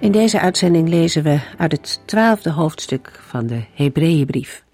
[0.00, 4.64] In deze uitzending lezen we uit het twaalfde hoofdstuk van de Hebreeënbrief.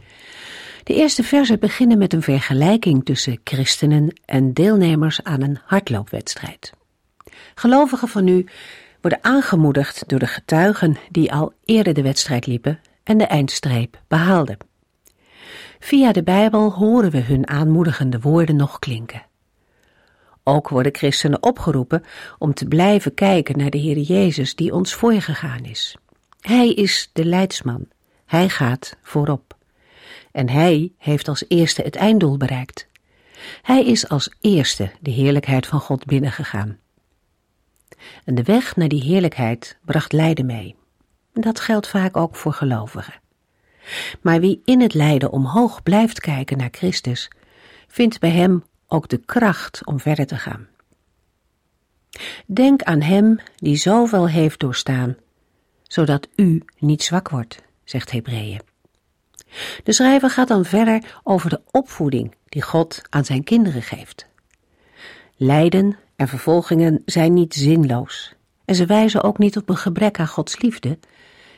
[0.82, 6.72] De eerste versen beginnen met een vergelijking tussen christenen en deelnemers aan een hardloopwedstrijd.
[7.54, 8.46] Gelovigen van nu
[9.00, 14.56] worden aangemoedigd door de getuigen die al eerder de wedstrijd liepen en de eindstreep behaalden.
[15.78, 19.22] Via de Bijbel horen we hun aanmoedigende woorden nog klinken.
[20.44, 22.04] Ook worden christenen opgeroepen
[22.38, 25.96] om te blijven kijken naar de Heer Jezus die ons voorgegaan is.
[26.40, 27.88] Hij is de leidsman.
[28.26, 29.56] Hij gaat voorop.
[30.32, 32.88] En hij heeft als eerste het einddoel bereikt.
[33.62, 36.78] Hij is als eerste de heerlijkheid van God binnengegaan.
[38.24, 40.76] En de weg naar die heerlijkheid bracht lijden mee.
[41.32, 43.14] Dat geldt vaak ook voor gelovigen.
[44.20, 47.30] Maar wie in het lijden omhoog blijft kijken naar Christus,
[47.88, 50.66] vindt bij hem ook de kracht om verder te gaan.
[52.46, 55.16] Denk aan Hem die zoveel heeft doorstaan,
[55.82, 58.60] zodat u niet zwak wordt, zegt Hebreeën.
[59.84, 64.26] De schrijver gaat dan verder over de opvoeding die God aan zijn kinderen geeft.
[65.36, 68.34] Lijden en vervolgingen zijn niet zinloos
[68.64, 70.98] en ze wijzen ook niet op een gebrek aan Gods liefde.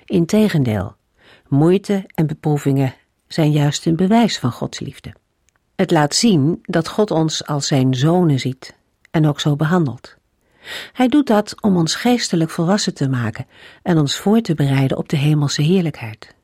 [0.05, 0.97] Integendeel,
[1.49, 2.95] moeite en beproevingen
[3.27, 5.15] zijn juist een bewijs van Gods liefde.
[5.77, 8.75] Het laat zien dat God ons als zijn zonen ziet
[9.11, 10.17] en ook zo behandelt.
[10.93, 13.47] Hij doet dat om ons geestelijk volwassen te maken
[13.83, 16.35] en ons voor te bereiden op de hemelse heerlijkheid.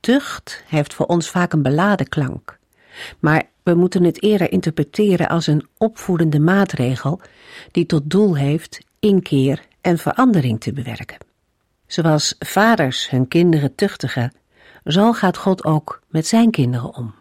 [0.00, 2.58] Tucht heeft voor ons vaak een beladen klank,
[3.18, 7.20] maar we moeten het eerder interpreteren als een opvoedende maatregel
[7.70, 11.18] die tot doel heeft inkeer en verandering te bewerken.
[11.86, 14.32] Zoals vaders hun kinderen tuchtigen,
[14.84, 17.14] zo gaat God ook met zijn kinderen om.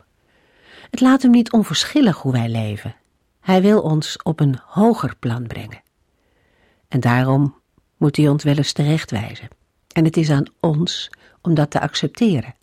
[0.91, 2.95] Het laat hem niet onverschillig hoe wij leven.
[3.39, 5.81] Hij wil ons op een hoger plan brengen.
[6.87, 7.55] En daarom
[7.97, 9.47] moet hij ons wel eens terechtwijzen.
[9.93, 11.09] En het is aan ons
[11.41, 12.55] om dat te accepteren.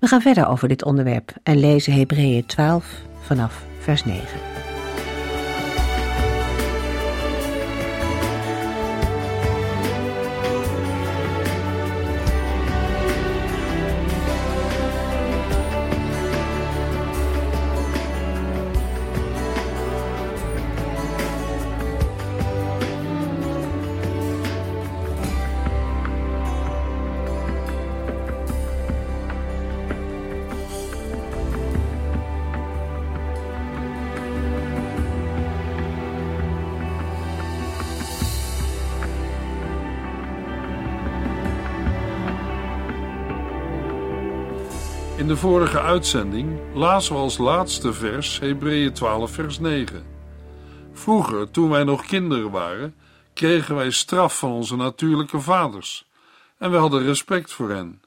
[0.00, 4.59] We gaan verder over dit onderwerp en lezen Hebreeën 12 vanaf vers 9.
[45.70, 50.06] Vorige uitzending lazen we als laatste vers Hebreeën 12 vers 9.
[50.92, 52.94] Vroeger, toen wij nog kinderen waren,
[53.34, 56.08] kregen wij straf van onze natuurlijke vaders
[56.58, 58.02] en we hadden respect voor hen.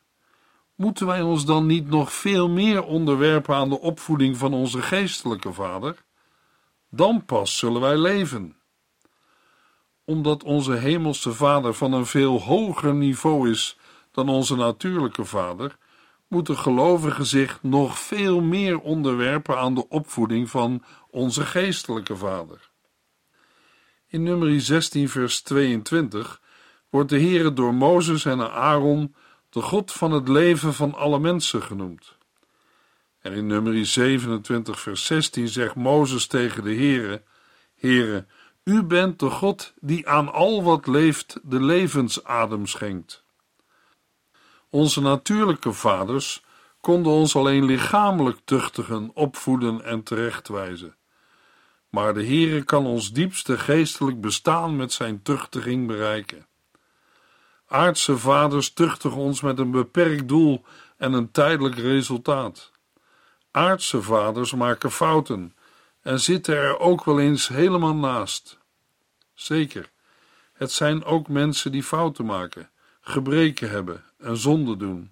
[0.76, 5.54] Moeten wij ons dan niet nog veel meer onderwerpen aan de opvoeding van onze geestelijke
[5.54, 5.96] vader?
[6.90, 8.56] Dan pas zullen wij leven.
[10.06, 13.78] Omdat onze hemelse vader van een veel hoger niveau is
[14.12, 15.78] dan onze natuurlijke vader,
[16.34, 22.70] moeten gelovigen zich nog veel meer onderwerpen aan de opvoeding van onze geestelijke vader.
[24.08, 26.42] In nummer 16 vers 22
[26.90, 29.16] wordt de Heere door Mozes en Aaron
[29.50, 32.18] de God van het leven van alle mensen genoemd.
[33.20, 37.24] En in nummer 27 vers 16 zegt Mozes tegen de Heere,
[37.76, 38.26] Heere,
[38.64, 43.23] u bent de God die aan al wat leeft de levensadem schenkt.
[44.74, 46.44] Onze natuurlijke vaders
[46.82, 50.96] konden ons alleen lichamelijk tuchtigen, opvoeden en terechtwijzen.
[51.90, 56.48] Maar de Heere kan ons diepste geestelijk bestaan met zijn tuchtiging bereiken.
[57.68, 60.66] Aardse vaders tuchtigen ons met een beperkt doel
[60.98, 62.72] en een tijdelijk resultaat.
[63.52, 65.56] Aardse vaders maken fouten
[66.02, 68.58] en zitten er ook wel eens helemaal naast.
[69.34, 69.92] Zeker,
[70.54, 72.72] het zijn ook mensen die fouten maken,
[73.04, 75.12] gebreken hebben en zonde doen.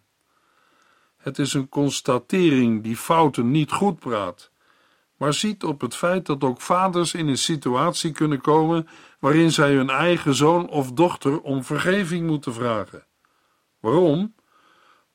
[1.17, 4.51] Het is een constatering die fouten niet goed praat,
[5.17, 8.87] maar ziet op het feit dat ook vaders in een situatie kunnen komen
[9.19, 13.05] waarin zij hun eigen zoon of dochter om vergeving moeten vragen.
[13.79, 14.35] Waarom?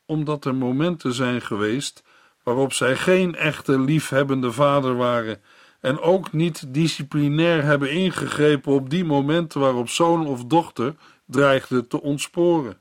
[0.06, 2.04] Omdat er momenten zijn geweest
[2.42, 5.40] waarop zij geen echte liefhebbende vader waren
[5.80, 10.94] en ook niet disciplinair hebben ingegrepen op die momenten waarop zoon of dochter
[11.26, 12.80] dreigde te ontsporen.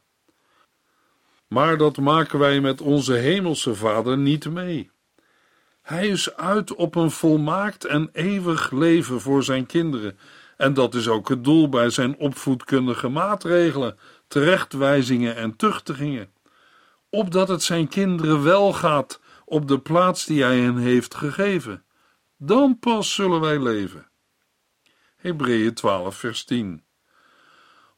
[1.47, 4.91] Maar dat maken wij met onze hemelse Vader niet mee.
[5.81, 10.17] Hij is uit op een volmaakt en eeuwig leven voor zijn kinderen,
[10.57, 13.97] en dat is ook het doel bij zijn opvoedkundige maatregelen,
[14.27, 16.33] terechtwijzingen en tuchtigingen.
[17.09, 21.83] Opdat het zijn kinderen wel gaat op de plaats die hij hen heeft gegeven.
[22.37, 24.09] Dan pas zullen wij leven.
[25.15, 26.84] Hebreeën 12, vers 10.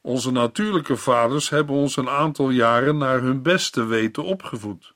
[0.08, 4.94] Onze natuurlijke vaders hebben ons een aantal jaren naar hun beste weten opgevoed.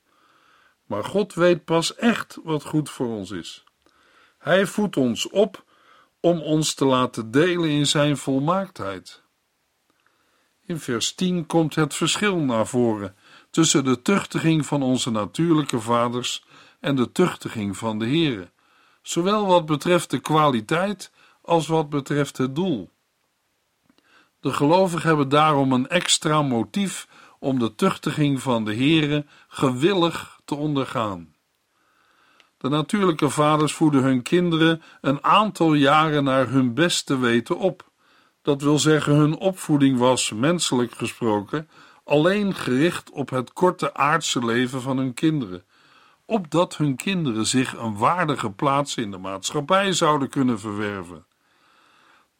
[0.85, 3.63] Maar God weet pas echt wat goed voor ons is.
[4.37, 5.63] Hij voedt ons op
[6.19, 9.21] om ons te laten delen in zijn volmaaktheid.
[10.65, 13.15] In vers 10 komt het verschil naar voren
[13.49, 16.45] tussen de tuchtiging van onze natuurlijke vaders
[16.79, 18.51] en de tuchtiging van de Here,
[19.01, 21.11] zowel wat betreft de kwaliteit
[21.41, 22.89] als wat betreft het doel.
[24.41, 27.07] De gelovigen hebben daarom een extra motief
[27.39, 31.35] om de tuchtiging van de Here gewillig te ondergaan.
[32.57, 37.89] De natuurlijke vaders voeden hun kinderen een aantal jaren naar hun beste weten op.
[38.41, 41.69] Dat wil zeggen, hun opvoeding was, menselijk gesproken,
[42.03, 45.63] alleen gericht op het korte aardse leven van hun kinderen,
[46.25, 51.25] opdat hun kinderen zich een waardige plaats in de maatschappij zouden kunnen verwerven.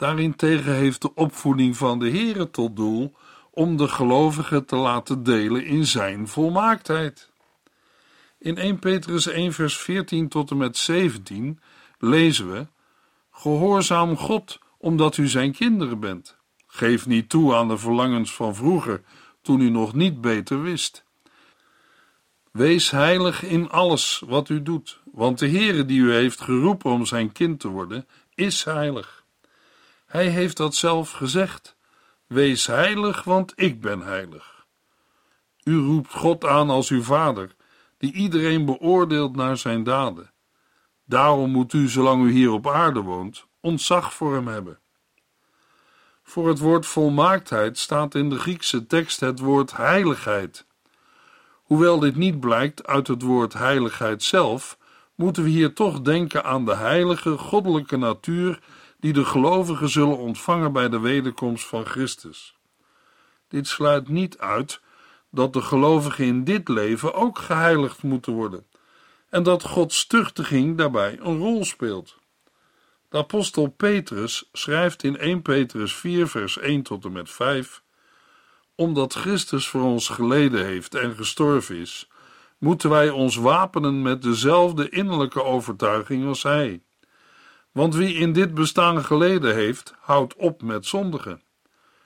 [0.01, 3.15] Daarentegen heeft de opvoeding van de Here tot doel
[3.51, 7.31] om de gelovigen te laten delen in zijn volmaaktheid.
[8.39, 11.59] In 1 Petrus 1 vers 14 tot en met 17
[11.99, 12.67] lezen we:
[13.31, 16.37] Gehoorzaam God, omdat u zijn kinderen bent.
[16.67, 19.01] Geef niet toe aan de verlangens van vroeger,
[19.41, 21.03] toen u nog niet beter wist.
[22.51, 27.05] Wees heilig in alles wat u doet, want de Heere die u heeft geroepen om
[27.05, 29.20] zijn kind te worden, is heilig.
[30.11, 31.75] Hij heeft dat zelf gezegd.
[32.27, 34.65] Wees heilig, want ik ben heilig.
[35.63, 37.55] U roept God aan als uw vader,
[37.97, 40.31] die iedereen beoordeelt naar zijn daden.
[41.05, 44.79] Daarom moet u, zolang u hier op aarde woont, ontzag voor hem hebben.
[46.23, 50.65] Voor het woord volmaaktheid staat in de Griekse tekst het woord heiligheid.
[51.53, 54.77] Hoewel dit niet blijkt uit het woord heiligheid zelf,
[55.15, 58.59] moeten we hier toch denken aan de heilige goddelijke natuur
[59.01, 62.55] die de gelovigen zullen ontvangen bij de wederkomst van Christus.
[63.47, 64.81] Dit sluit niet uit
[65.31, 68.65] dat de gelovigen in dit leven ook geheiligd moeten worden
[69.29, 72.17] en dat Gods tuchtiging daarbij een rol speelt.
[73.09, 77.83] De apostel Petrus schrijft in 1 Petrus 4 vers 1 tot en met 5
[78.75, 82.09] Omdat Christus voor ons geleden heeft en gestorven is,
[82.57, 86.81] moeten wij ons wapenen met dezelfde innerlijke overtuiging als hij.
[87.71, 91.41] Want wie in dit bestaan geleden heeft, houdt op met zondigen.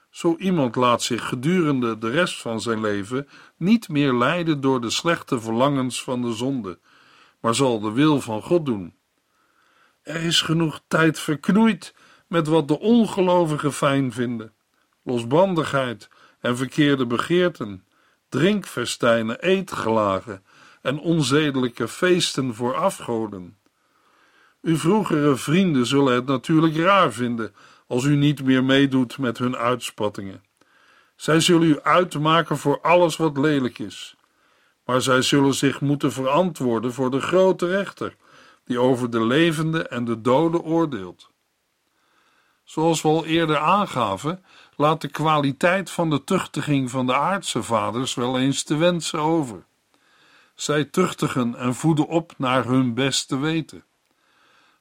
[0.10, 4.89] Zo iemand laat zich gedurende de rest van zijn leven niet meer leiden door de
[4.89, 6.80] slechte verlangens van de zonde,
[7.42, 8.96] maar zal de wil van God doen.
[10.01, 11.96] Er is genoeg tijd verknoeid
[12.28, 14.54] met wat de ongelovigen fijn vinden:
[15.04, 17.88] losbandigheid en verkeerde begeerten,
[18.30, 20.44] drinkfestijnen, eetgelagen
[20.82, 23.58] en onzedelijke feesten voor afgoden.
[24.65, 27.55] Uw vroegere vrienden zullen het natuurlijk raar vinden
[27.88, 30.43] als u niet meer meedoet met hun uitspattingen.
[31.15, 34.15] Zij zullen u uitmaken voor alles wat lelijk is.
[34.86, 38.15] Maar zij zullen zich moeten verantwoorden voor de grote rechter,
[38.63, 41.29] die over de levende en de doden oordeelt.
[42.63, 44.45] Zoals we al eerder aangaven,
[44.75, 49.65] laat de kwaliteit van de tuchtiging van de aardse vaders wel eens te wensen over.
[50.55, 53.84] Zij tuchtigen en voeden op naar hun beste weten.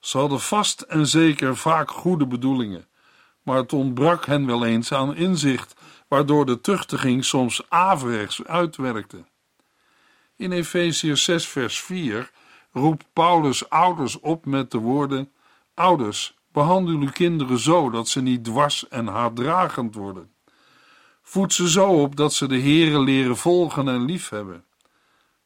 [0.05, 2.87] Ze hadden vast en zeker vaak goede bedoelingen,
[3.43, 5.75] maar het ontbrak hen wel eens aan inzicht,
[6.09, 9.25] waardoor de tuchtiging soms averechts uitwerkte.
[10.37, 12.31] In Efeziërs 6 vers 4
[12.73, 15.33] roept Paulus ouders op met de woorden:
[15.75, 20.33] Ouders, behandel uw kinderen zo dat ze niet dwars en haatdragend worden.
[21.23, 24.65] Voed ze zo op dat ze de Here leren volgen en liefhebben.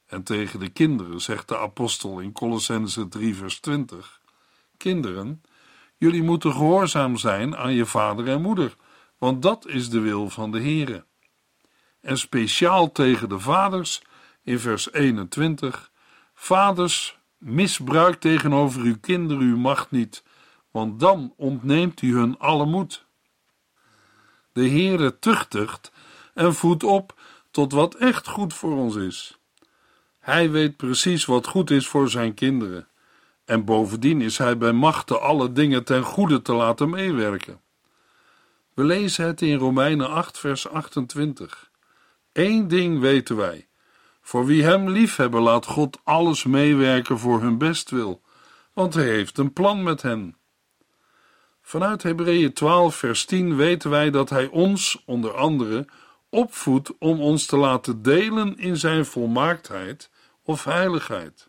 [0.07, 4.18] En tegen de kinderen zegt de apostel in Colossense 3 vers 20:
[4.79, 5.43] Kinderen,
[5.97, 8.77] jullie moeten gehoorzaam zijn aan je vader en moeder,
[9.19, 11.05] want dat is de wil van de Heere.
[12.01, 14.03] En speciaal tegen de vaders
[14.43, 15.91] in vers 21:
[16.35, 20.23] Vaders, Misbruik tegenover uw kinderen uw macht niet,
[20.71, 23.07] want dan ontneemt u hun alle moed.
[24.53, 25.93] De Heere tuchtigt
[26.35, 27.21] en voedt op
[27.51, 29.39] tot wat echt goed voor ons is.
[30.19, 32.89] Hij weet precies wat goed is voor zijn kinderen.
[33.49, 37.61] En bovendien is hij bij machte alle dingen ten goede te laten meewerken.
[38.75, 41.71] We lezen het in Romeinen 8, vers 28.
[42.33, 43.69] Eén ding weten wij.
[44.21, 48.23] Voor wie hem liefhebben, laat God alles meewerken voor hun bestwil,
[48.73, 50.37] want hij heeft een plan met hen.
[51.63, 55.87] Vanuit Hebreeën 12, vers 10 weten wij dat hij ons, onder andere,
[56.31, 60.11] opvoedt om ons te laten delen in zijn volmaaktheid
[60.43, 61.48] of heiligheid.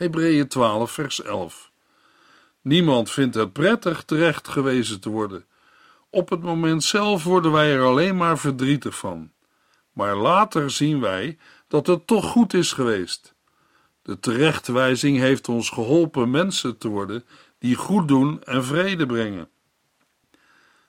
[0.00, 1.70] Hebreeën 12, vers 11.
[2.60, 5.44] Niemand vindt het prettig terecht gewezen te worden.
[6.10, 9.32] Op het moment zelf worden wij er alleen maar verdrietig van.
[9.92, 11.38] Maar later zien wij
[11.68, 13.34] dat het toch goed is geweest.
[14.02, 17.24] De terechtwijzing heeft ons geholpen mensen te worden
[17.58, 19.48] die goed doen en vrede brengen.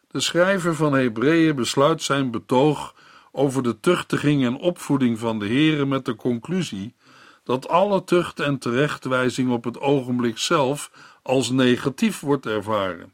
[0.07, 2.95] De schrijver van Hebreeën besluit zijn betoog
[3.31, 6.95] over de tuchtiging en opvoeding van de Here met de conclusie
[7.43, 13.13] dat alle tucht en terechtwijzing op het ogenblik zelf als negatief wordt ervaren,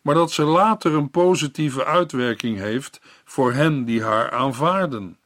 [0.00, 5.18] maar dat ze later een positieve uitwerking heeft voor hen die haar aanvaarden.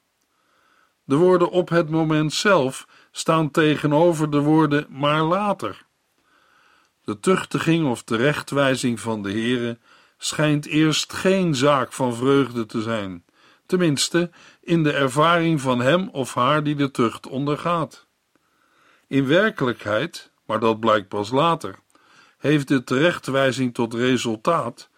[1.04, 5.85] De woorden op het moment zelf staan tegenover de woorden maar later.
[7.04, 9.78] De tuchtiging of terechtwijzing van de Here
[10.18, 13.25] schijnt eerst geen zaak van vreugde te zijn,
[13.66, 14.30] tenminste
[14.61, 18.09] in de ervaring van hem of haar die de tucht ondergaat.
[19.10, 21.78] In werkelijkheid, maar dat blijkt pas later,
[22.38, 24.88] heeft de terechtwijzing tot resultaat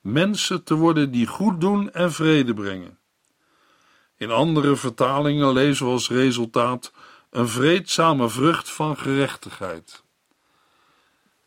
[0.00, 2.98] mensen te worden die goed doen en vrede brengen.
[4.16, 6.92] In andere vertalingen lezen we als resultaat
[7.30, 10.02] een vreedzame vrucht van gerechtigheid.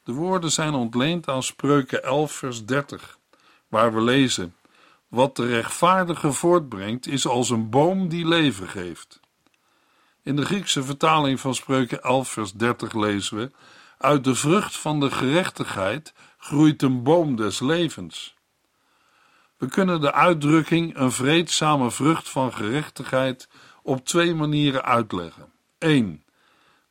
[0.04, 3.18] De woorden zijn ontleend aan Spreuken 11, vers 30,
[3.68, 4.56] waar we lezen:
[5.08, 9.22] Wat de rechtvaardige voortbrengt, is als een boom die leven geeft.
[10.24, 13.52] In de Griekse vertaling van Spreuken 11, vers 30 lezen we:
[13.98, 18.36] Uit de vrucht van de gerechtigheid groeit een boom des levens.
[19.58, 23.50] We kunnen de uitdrukking een vreedzame vrucht van gerechtigheid
[23.82, 25.52] op twee manieren uitleggen.
[25.78, 26.24] 1.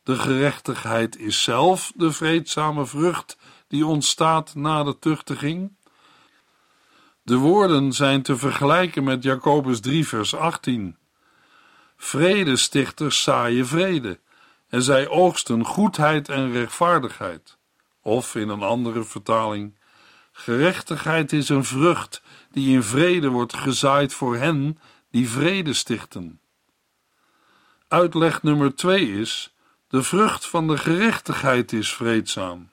[0.02, 3.36] De gerechtigheid is zelf de vreedzame vrucht
[3.68, 5.76] die ontstaat na de tuchtiging.
[7.22, 10.96] De woorden zijn te vergelijken met Jacobus 3, vers 18.
[12.04, 14.20] Vredestichters zaaien vrede
[14.68, 17.58] en zij oogsten goedheid en rechtvaardigheid.
[18.00, 19.78] Of in een andere vertaling:
[20.32, 24.78] gerechtigheid is een vrucht die in vrede wordt gezaaid voor hen
[25.10, 26.40] die vrede stichten.
[27.88, 29.54] Uitleg nummer twee is:
[29.88, 32.70] de vrucht van de gerechtigheid is vreedzaam,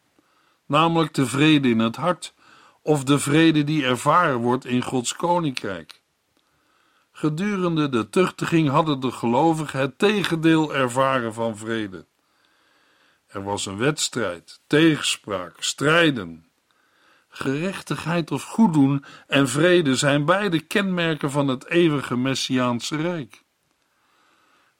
[0.65, 2.33] namelijk de vrede in het hart,
[2.81, 5.98] of de vrede die ervaren wordt in Gods koninkrijk.
[7.19, 12.05] Gedurende de tuchtiging hadden de gelovigen het tegendeel ervaren van vrede.
[13.27, 16.45] Er was een wedstrijd, tegenspraak, strijden.
[17.29, 23.43] Gerechtigheid of goeddoen en vrede zijn beide kenmerken van het eeuwige Messiaanse Rijk.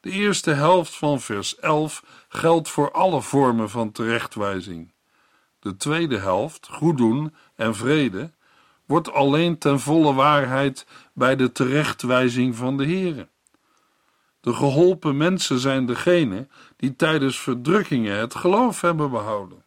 [0.00, 4.92] De eerste helft van vers 11 geldt voor alle vormen van terechtwijzing.
[5.58, 8.32] De tweede helft, goeddoen en vrede,
[8.90, 13.28] wordt alleen ten volle waarheid bij de terechtwijzing van de Heere.
[14.40, 19.64] De geholpen mensen zijn degenen die tijdens verdrukkingen het geloof hebben behouden.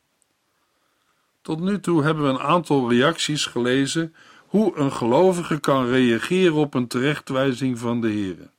[1.41, 4.15] Tot nu toe hebben we een aantal reacties gelezen
[4.47, 8.49] hoe een gelovige kan reageren op een terechtwijzing van de Heere.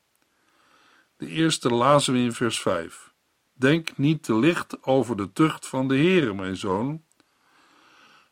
[1.17, 3.13] De eerste lazen we in vers 5.
[3.53, 7.03] Denk niet te licht over de tucht van de Heere, mijn zoon.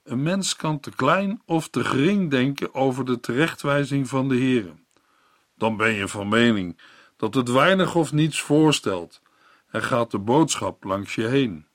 [0.04, 4.74] Een mens kan te klein of te gering denken over de terechtwijzing van de Heere.
[5.56, 6.78] Dan ben je van mening
[7.16, 9.20] dat het weinig of niets voorstelt
[9.70, 11.66] en gaat de boodschap langs je heen.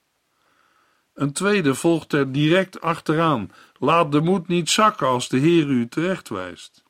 [1.14, 3.52] Een tweede volgt er direct achteraan.
[3.80, 6.84] Laat de moed niet zakken als de Heer u terechtwijst.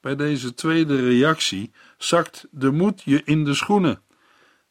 [0.00, 4.02] Bij deze tweede reactie zakt de moed je in de schoenen.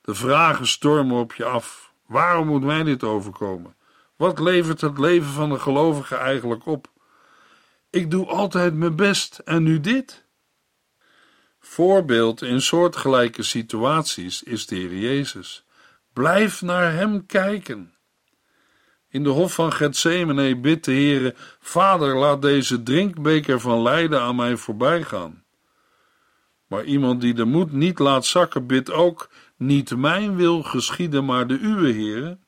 [0.01, 1.93] De vragen stormen op je af.
[2.05, 3.75] Waarom moet mij dit overkomen?
[4.19, 6.91] Wat levert het leven van een gelovige eigenlijk op?
[7.89, 10.25] Ik doe altijd mijn best en nu dit?
[11.59, 15.65] Voorbeeld in soortgelijke situaties is de Heer Jezus.
[16.13, 17.93] Blijf naar Hem kijken.
[19.09, 24.35] In de hof van Gethsemane bidt de Heere, Vader, laat deze drinkbeker van lijden aan
[24.35, 25.43] mij voorbij gaan.
[26.67, 31.47] Maar iemand die de moed niet laat zakken, bidt ook, Niet mijn wil geschieden, maar
[31.47, 32.47] de uwe, heren.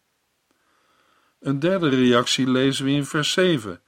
[1.41, 3.81] Een derde reactie lezen we in vers 7.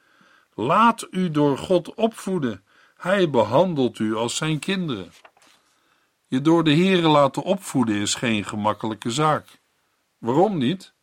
[0.53, 2.63] Laat u door God opvoeden.
[2.97, 5.11] Hij behandelt u als zijn kinderen.
[6.27, 9.61] Je door de Heere laten opvoeden is geen gemakkelijke zaak.
[10.17, 10.93] Waarom niet?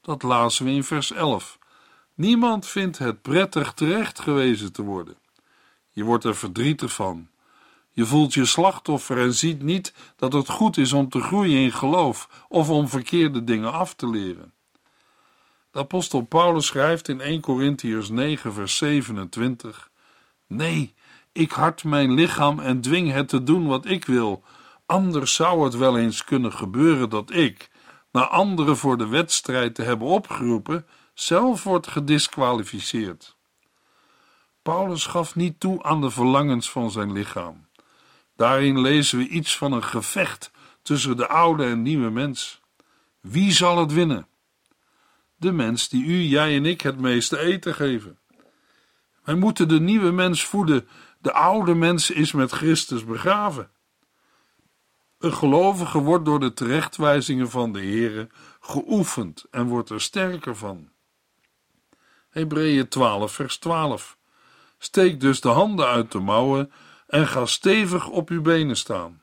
[0.00, 1.58] Dat lazen we in vers 11.
[2.14, 5.16] Niemand vindt het prettig terecht gewezen te worden.
[5.90, 7.28] Je wordt er verdrietig van.
[7.90, 11.72] Je voelt je slachtoffer en ziet niet dat het goed is om te groeien in
[11.72, 14.52] geloof of om verkeerde dingen af te leren.
[15.72, 19.90] De apostel Paulus schrijft in 1 Corinthiërs 9 vers 27
[20.46, 20.94] Nee,
[21.32, 24.42] ik hart mijn lichaam en dwing het te doen wat ik wil,
[24.86, 27.70] anders zou het wel eens kunnen gebeuren dat ik,
[28.10, 33.36] na anderen voor de wedstrijd te hebben opgeroepen, zelf wordt gedisqualificeerd.
[34.62, 37.66] Paulus gaf niet toe aan de verlangens van zijn lichaam.
[38.36, 40.50] Daarin lezen we iets van een gevecht
[40.82, 42.60] tussen de oude en nieuwe mens.
[43.20, 44.26] Wie zal het winnen?
[45.42, 48.18] De mens die u, jij en ik het meeste eten geven.
[49.24, 50.88] Wij moeten de nieuwe mens voeden.
[51.18, 53.70] De oude mens is met Christus begraven.
[55.18, 58.28] Een gelovige wordt door de terechtwijzingen van de Heere
[58.60, 60.88] geoefend en wordt er sterker van.
[62.30, 64.16] Hebreeën 12, vers 12.
[64.78, 66.72] Steek dus de handen uit de mouwen
[67.06, 69.22] en ga stevig op uw benen staan.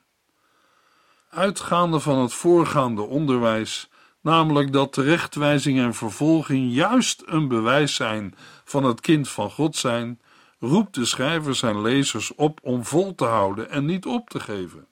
[1.30, 3.89] Uitgaande van het voorgaande onderwijs,
[4.20, 8.34] namelijk dat terechtwijzing en vervolging juist een bewijs zijn
[8.64, 10.20] van het kind van God zijn,
[10.58, 14.86] roept de schrijver zijn lezers op om vol te houden en niet op te geven.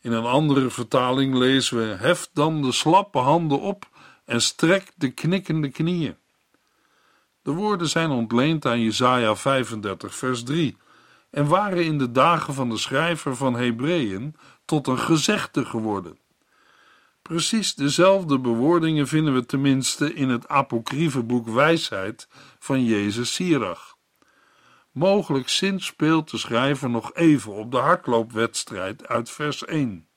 [0.00, 3.88] In een andere vertaling lezen we: Hef dan de slappe handen op
[4.24, 6.16] en strek de knikkende knieën.
[7.42, 10.76] De woorden zijn ontleend aan Jesaja 35, vers 3
[11.30, 16.18] en waren in de dagen van de schrijver van Hebreeën tot een gezegde geworden.
[17.28, 23.96] Precies dezelfde bewoordingen vinden we tenminste in het apocryfe boek Wijsheid van Jezus Sirach.
[24.92, 30.08] Mogelijk speelt de schrijver nog even op de hardloopwedstrijd uit vers 1.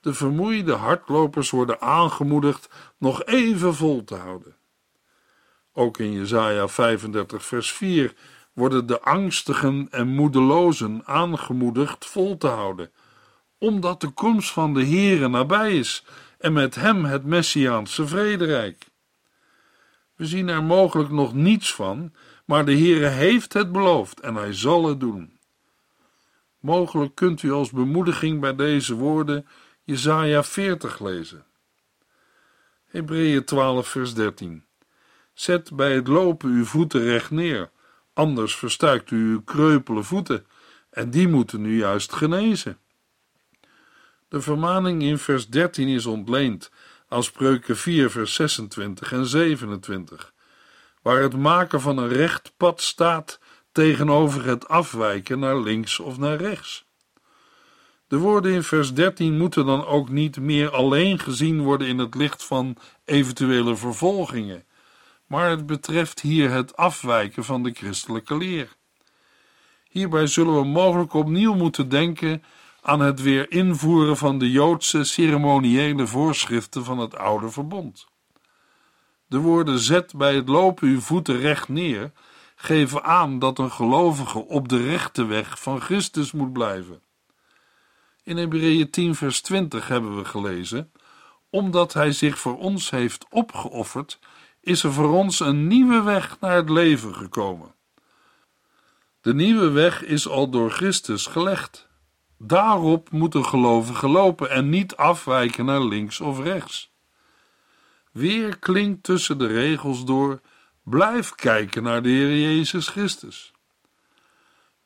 [0.00, 4.56] De vermoeide hardlopers worden aangemoedigd nog even vol te houden.
[5.72, 8.14] Ook in Jesaja 35 vers 4
[8.52, 12.90] worden de angstigen en moedelozen aangemoedigd vol te houden,
[13.60, 16.04] omdat de komst van de Heere nabij is
[16.38, 18.86] en met hem het Messiaanse vrederijk.
[20.16, 22.12] We zien er mogelijk nog niets van,
[22.44, 25.38] maar de Heere heeft het beloofd en hij zal het doen.
[26.58, 29.46] Mogelijk kunt u als bemoediging bij deze woorden
[29.84, 31.44] Jesaja 40 lezen.
[32.86, 34.64] Hebreeën 12 vers 13
[35.32, 37.70] Zet bij het lopen uw voeten recht neer,
[38.12, 40.46] anders verstuikt u uw kreupele voeten,
[40.90, 42.78] en die moeten nu juist genezen.
[44.30, 46.70] De vermaning in vers 13 is ontleend
[47.08, 50.32] aan spreuken 4 vers 26 en 27,
[51.02, 53.38] waar het maken van een recht pad staat
[53.72, 56.84] tegenover het afwijken naar links of naar rechts.
[58.08, 62.14] De woorden in vers 13 moeten dan ook niet meer alleen gezien worden in het
[62.14, 64.64] licht van eventuele vervolgingen
[65.30, 68.76] maar het betreft hier het afwijken van de christelijke leer.
[69.88, 72.42] Hierbij zullen we mogelijk opnieuw moeten denken
[72.82, 78.06] aan het weer invoeren van de Joodse ceremoniële voorschriften van het oude verbond.
[79.26, 82.12] De woorden zet bij het lopen uw voeten recht neer
[82.56, 87.00] geven aan dat een gelovige op de rechte weg van Christus moet blijven.
[88.22, 90.92] In Hebreeën 10 vers 20 hebben we gelezen,
[91.50, 94.18] omdat hij zich voor ons heeft opgeofferd
[94.60, 97.74] is er voor ons een nieuwe weg naar het leven gekomen.
[99.20, 101.88] De nieuwe weg is al door Christus gelegd.
[102.42, 106.90] Daarop moet een gelovige lopen en niet afwijken naar links of rechts.
[108.12, 110.40] Weer klinkt tussen de regels door:
[110.82, 113.52] blijf kijken naar de Heer Jezus Christus.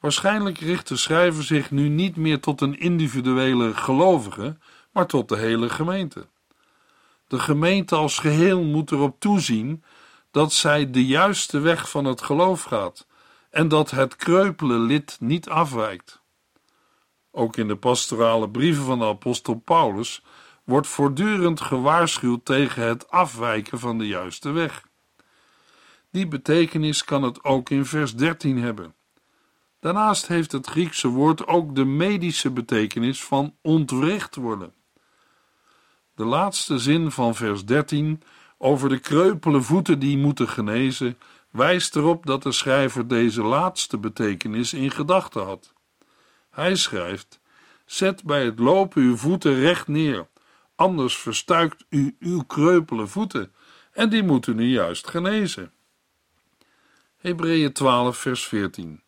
[0.00, 4.56] Waarschijnlijk richt de schrijver zich nu niet meer tot een individuele gelovige,
[4.92, 6.26] maar tot de hele gemeente.
[7.28, 9.84] De gemeente als geheel moet erop toezien
[10.30, 13.06] dat zij de juiste weg van het geloof gaat
[13.50, 16.22] en dat het kreupele lid niet afwijkt.
[17.36, 20.22] Ook in de pastorale brieven van de apostel Paulus
[20.64, 24.84] wordt voortdurend gewaarschuwd tegen het afwijken van de juiste weg.
[26.10, 28.94] Die betekenis kan het ook in vers 13 hebben.
[29.80, 34.72] Daarnaast heeft het Griekse woord ook de medische betekenis van ontwricht worden.
[36.14, 38.22] De laatste zin van vers 13
[38.58, 41.18] over de kreupele voeten die moeten genezen,
[41.50, 45.73] wijst erop dat de schrijver deze laatste betekenis in gedachten had.
[46.54, 47.40] Hij schrijft:
[47.84, 50.26] Zet bij het lopen uw voeten recht neer,
[50.74, 53.52] anders verstuikt u uw kreupele voeten
[53.92, 55.72] en die moeten nu juist genezen.
[57.16, 59.02] Hebreeën 12, vers 14.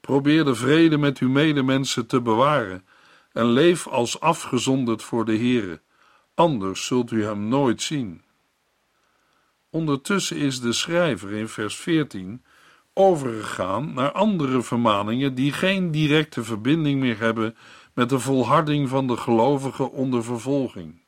[0.00, 2.86] Probeer de vrede met uw medemensen te bewaren
[3.32, 5.80] en leef als afgezonderd voor de Heere,
[6.34, 8.22] anders zult u hem nooit zien.
[9.70, 12.44] Ondertussen is de schrijver in vers 14
[13.00, 17.56] overgegaan naar andere vermaningen die geen directe verbinding meer hebben
[17.94, 21.02] met de volharding van de gelovigen onder vervolging.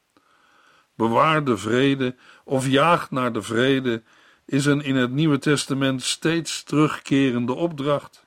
[0.95, 4.03] Bewaar de vrede of jaag naar de vrede
[4.47, 8.25] is een in het Nieuwe Testament steeds terugkerende opdracht,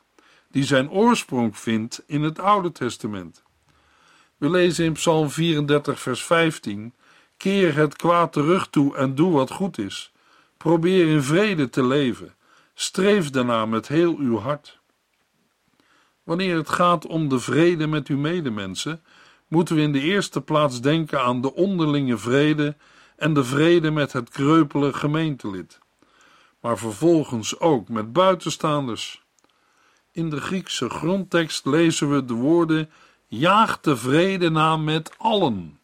[0.51, 3.43] die zijn oorsprong vindt in het Oude Testament.
[4.38, 6.93] We lezen in Psalm 34, vers 15:
[7.38, 10.12] Keer het kwaad terug toe en doe wat goed is.
[10.58, 12.34] Probeer in vrede te leven.
[12.77, 14.79] Streef daarna met heel uw hart.
[16.23, 19.03] Wanneer het gaat om de vrede met uw medemensen,
[19.47, 22.75] moeten we in de eerste plaats denken aan de onderlinge vrede
[23.15, 25.79] en de vrede met het kreupele gemeentelid,
[26.59, 29.23] maar vervolgens ook met buitenstaanders.
[30.11, 32.89] In de Griekse grondtekst lezen we de woorden:
[33.27, 35.79] jaag de vrede na met allen.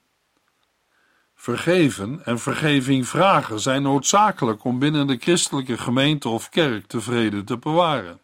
[1.42, 7.44] Vergeven en vergeving vragen zijn noodzakelijk om binnen de christelijke gemeente of kerk de vrede
[7.44, 8.20] te bewaren.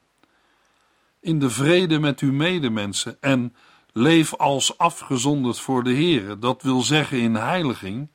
[1.20, 3.56] In de vrede met uw medemensen en
[3.94, 8.10] leef als afgezonderd voor de Heere, dat wil zeggen in heiliging,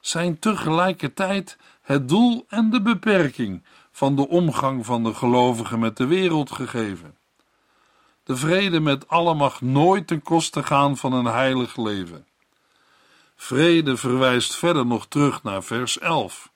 [0.00, 6.06] zijn tegelijkertijd het doel en de beperking van de omgang van de gelovigen met de
[6.06, 7.16] wereld gegeven.
[8.24, 12.26] De vrede met allen mag nooit ten koste gaan van een heilig leven.
[13.36, 16.52] Vrede verwijst verder nog terug naar vers 11.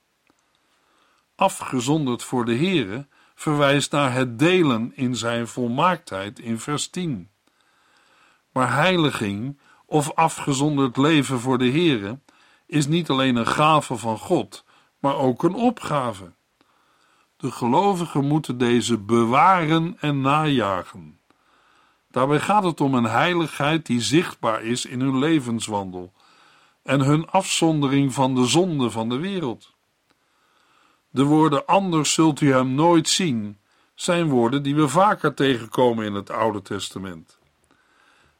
[1.34, 7.30] Afgezonderd voor de Heere verwijst naar het delen in zijn volmaaktheid in vers 10.
[8.52, 12.18] Maar heiliging of afgezonderd leven voor de Heere
[12.66, 14.64] is niet alleen een gave van God,
[14.98, 16.32] maar ook een opgave.
[17.36, 21.18] De gelovigen moeten deze bewaren en najagen.
[22.10, 26.12] Daarbij gaat het om een heiligheid die zichtbaar is in hun levenswandel
[26.86, 29.74] en hun afzondering van de zonde van de wereld.
[31.10, 33.58] De woorden anders zult u hem nooit zien,
[33.94, 37.38] zijn woorden die we vaker tegenkomen in het Oude Testament.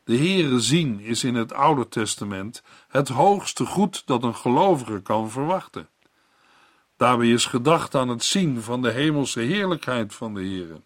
[0.05, 5.31] De Heere zien is in het Oude Testament het hoogste goed dat een gelovige kan
[5.31, 5.89] verwachten.
[6.97, 10.81] Daarbij is gedacht aan het zien van de hemelse heerlijkheid van de Heere.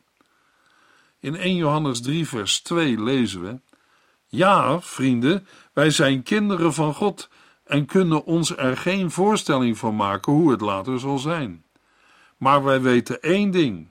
[1.18, 3.60] In 1 Johannes 3 vers 2 lezen we:
[4.26, 7.28] Ja, vrienden, wij zijn kinderen van God
[7.70, 11.64] en kunnen ons er geen voorstelling van maken hoe het later zal zijn.
[12.36, 13.88] Maar wij weten één ding: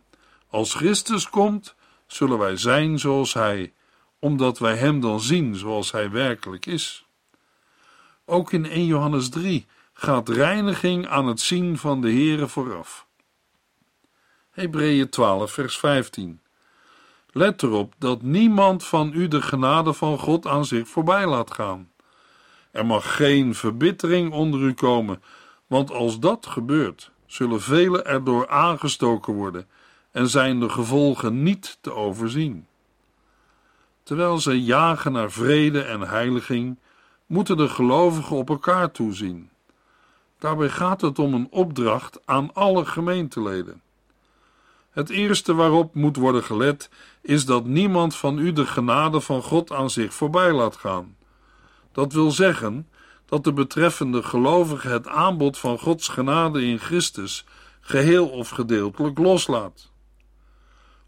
[0.49, 1.75] als Christus komt,
[2.07, 3.73] zullen wij zijn zoals Hij,
[4.19, 7.05] omdat wij Hem dan zien zoals Hij werkelijk is.
[8.25, 13.07] Ook in 1 Johannes 3 gaat reiniging aan het zien van de Heere vooraf.
[14.49, 16.41] Hebreeën 12, vers 15.
[17.31, 21.91] Let erop dat niemand van u de genade van God aan zich voorbij laat gaan.
[22.71, 25.23] Er mag geen verbittering onder u komen,
[25.67, 29.67] want als dat gebeurt, zullen velen erdoor aangestoken worden
[30.11, 32.67] en zijn de gevolgen niet te overzien.
[34.03, 36.79] Terwijl zij jagen naar vrede en heiliging,
[37.25, 39.49] moeten de gelovigen op elkaar toezien.
[40.39, 43.81] Daarbij gaat het om een opdracht aan alle gemeenteleden.
[44.89, 46.89] Het eerste waarop moet worden gelet
[47.21, 51.15] is dat niemand van u de genade van God aan zich voorbij laat gaan.
[51.99, 52.87] Dat wil zeggen
[53.25, 57.45] dat de betreffende gelovige het aanbod van Gods genade in Christus
[57.79, 59.91] geheel of gedeeltelijk loslaat.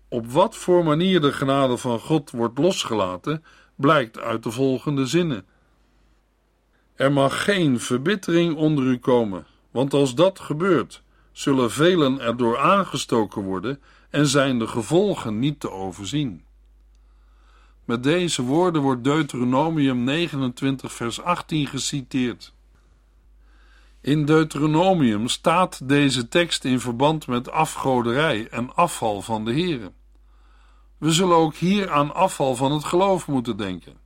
[0.08, 3.43] Op wat voor manier de genade van God wordt losgelaten,
[3.75, 5.45] blijkt uit de volgende zinnen.
[6.95, 13.41] Er mag geen verbittering onder u komen, want als dat gebeurt, zullen velen erdoor aangestoken
[13.41, 16.45] worden en zijn de gevolgen niet te overzien.
[17.91, 22.54] Met deze woorden wordt Deuteronomium 29, vers 18 geciteerd.
[24.01, 29.91] In Deuteronomium staat deze tekst in verband met afgoderij en afval van de Here.
[30.97, 33.97] We zullen ook hier aan afval van het geloof moeten denken.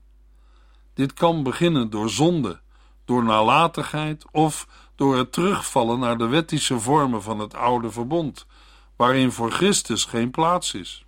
[0.93, 2.59] Dit kan beginnen door zonde,
[3.05, 8.45] door nalatigheid of door het terugvallen naar de wettische vormen van het oude verbond,
[8.95, 11.05] waarin voor Christus geen plaats is.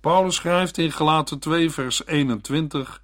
[0.00, 3.00] Paulus schrijft in Galaten 2 vers 21: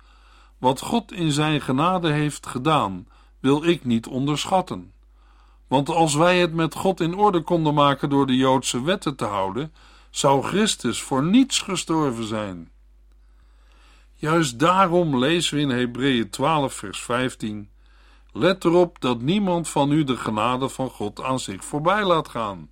[0.59, 3.09] Wat God in zijn genade heeft gedaan,
[3.41, 4.93] wil ik niet onderschatten.
[5.67, 9.25] Want als wij het met God in orde konden maken door de Joodse wetten te
[9.25, 9.73] houden,
[10.11, 12.71] zou Christus voor niets gestorven zijn.
[14.15, 17.69] Juist daarom lezen we in Hebreeën 12, vers 15:
[18.33, 22.69] Let erop dat niemand van u de genade van God aan zich voorbij laat gaan.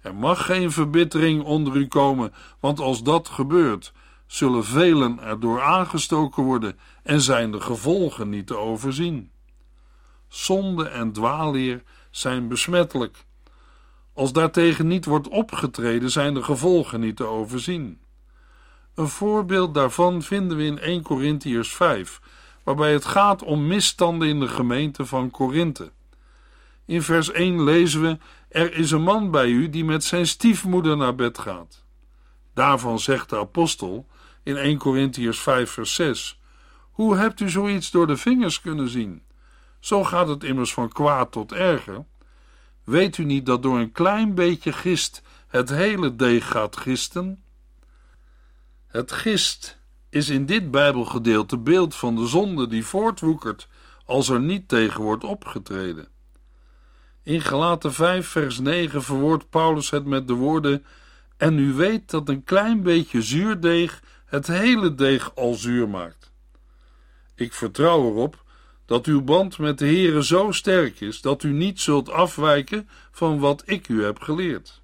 [0.00, 3.92] Er mag geen verbittering onder u komen, want als dat gebeurt,
[4.26, 9.30] zullen velen erdoor aangestoken worden en zijn de gevolgen niet te overzien.
[10.28, 13.24] Zonde en dwaalleer zijn besmettelijk.
[14.14, 18.00] Als daartegen niet wordt opgetreden, zijn de gevolgen niet te overzien.
[18.94, 22.20] Een voorbeeld daarvan vinden we in 1 Corinthiërs 5,
[22.62, 25.90] waarbij het gaat om misstanden in de gemeente van Korinthe.
[26.84, 28.18] In vers 1 lezen we:
[28.50, 31.84] Er is een man bij u die met zijn stiefmoeder naar bed gaat.
[32.54, 34.06] Daarvan zegt de apostel
[34.42, 36.40] in 1 Corinthiërs 5, vers 6:
[36.90, 39.22] Hoe hebt u zoiets door de vingers kunnen zien?
[39.80, 42.04] Zo gaat het immers van kwaad tot erger.
[42.84, 47.42] Weet u niet dat door een klein beetje gist het hele deeg gaat gisten?
[48.86, 53.68] Het gist is in dit Bijbelgedeelte beeld van de zonde die voortwoekert
[54.04, 56.08] als er niet tegen wordt opgetreden.
[57.30, 60.84] In Galaten 5 vers 9 verwoordt Paulus het met de woorden
[61.36, 66.32] en u weet dat een klein beetje zuurdeeg het hele deeg al zuur maakt.
[67.34, 68.44] Ik vertrouw erop
[68.86, 73.38] dat uw band met de Heere zo sterk is dat u niet zult afwijken van
[73.38, 74.82] wat ik u heb geleerd.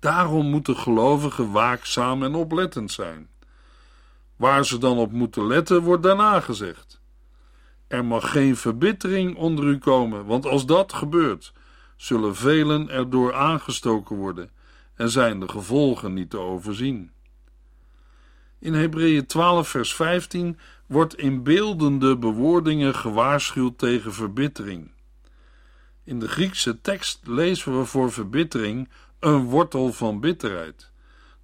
[0.00, 3.28] Daarom moeten gelovigen waakzaam en oplettend zijn.
[4.36, 6.95] Waar ze dan op moeten letten, wordt daarna gezegd.
[7.88, 11.52] Er mag geen verbittering onder u komen, want als dat gebeurt,
[11.96, 14.50] zullen velen erdoor aangestoken worden
[14.94, 17.10] en zijn de gevolgen niet te overzien.
[18.58, 24.90] In Hebreeën 12, vers 15 wordt in beeldende bewoordingen gewaarschuwd tegen verbittering.
[26.04, 28.88] In de Griekse tekst lezen we voor verbittering
[29.20, 30.90] een wortel van bitterheid.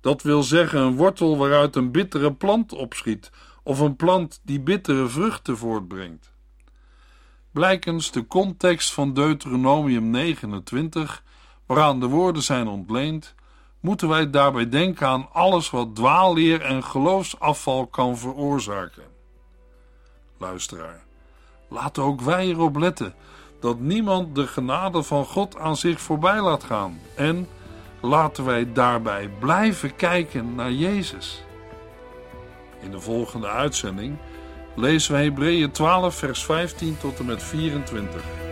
[0.00, 3.30] Dat wil zeggen een wortel waaruit een bittere plant opschiet,
[3.62, 6.31] of een plant die bittere vruchten voortbrengt.
[7.52, 11.22] Blijkens de context van Deuteronomium 29,
[11.66, 13.34] waaraan de woorden zijn ontleend,
[13.80, 19.02] moeten wij daarbij denken aan alles wat dwaalleer en geloofsafval kan veroorzaken.
[20.38, 21.02] Luisteraar,
[21.68, 23.14] laten ook wij erop letten
[23.60, 27.48] dat niemand de genade van God aan zich voorbij laat gaan en
[28.00, 31.42] laten wij daarbij blijven kijken naar Jezus.
[32.80, 34.18] In de volgende uitzending
[34.76, 38.51] lezen we Hebreeën 12 vers 15 tot en met 24.